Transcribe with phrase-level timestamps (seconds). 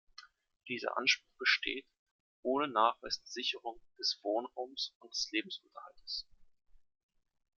[0.67, 1.85] Dieser Anspruch besteht
[2.41, 6.27] ohne Nachweis der Sicherung des Wohnraums und des Lebensunterhalts.